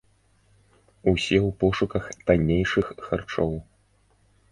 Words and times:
Усе 1.11 1.37
ў 1.47 1.49
пошуках 1.63 2.03
таннейшых 2.31 2.85
харчоў. 3.09 3.53